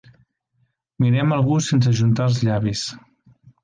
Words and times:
Mirem 1.05 1.37
algú 1.37 1.59
sense 1.69 1.95
ajuntar 1.95 2.29
els 2.33 2.43
llavis. 2.51 2.87